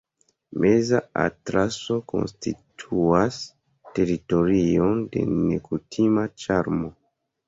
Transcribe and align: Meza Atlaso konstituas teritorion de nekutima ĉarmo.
Meza 0.61 0.97
Atlaso 1.25 1.97
konstituas 2.11 3.37
teritorion 3.99 5.05
de 5.17 5.27
nekutima 5.35 6.25
ĉarmo. 6.45 6.91